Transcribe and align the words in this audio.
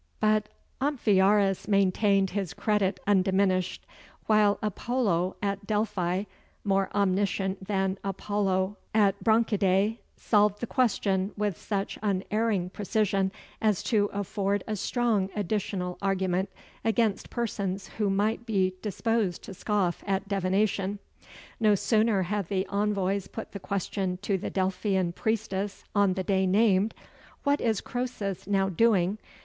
But 0.19 0.49
Amphiaraus 0.81 1.67
maintained 1.67 2.31
his 2.31 2.55
credit 2.55 2.99
undiminished, 3.05 3.85
while 4.25 4.57
Apollo 4.63 5.35
at 5.43 5.67
Delphi, 5.67 6.23
more 6.63 6.89
omniscient 6.95 7.67
than 7.67 7.99
Apollo 8.03 8.77
at 8.95 9.23
Branchidæ, 9.23 9.99
solved 10.17 10.59
the 10.59 10.65
question 10.65 11.33
with 11.37 11.55
such 11.61 11.99
unerring 12.01 12.71
precision, 12.71 13.31
as 13.61 13.83
to 13.83 14.09
afford 14.11 14.63
a 14.65 14.75
strong 14.75 15.29
additional 15.35 15.99
argument 16.01 16.49
against 16.83 17.29
persons 17.29 17.89
who 17.99 18.09
might 18.09 18.43
be 18.43 18.73
disposed 18.81 19.43
to 19.43 19.53
scoff 19.53 20.03
at 20.07 20.27
divination. 20.27 20.97
No 21.59 21.75
sooner 21.75 22.23
had 22.23 22.47
the 22.47 22.65
envoys 22.69 23.27
put 23.27 23.51
the 23.51 23.59
question 23.59 24.17
to 24.23 24.39
the 24.39 24.49
Delphian 24.49 25.11
priestess, 25.13 25.83
on 25.93 26.15
the 26.15 26.23
day 26.23 26.47
named, 26.47 26.95
"What 27.43 27.61
is 27.61 27.81
Croesus 27.81 28.47
now 28.47 28.67
doing?" 28.67 29.19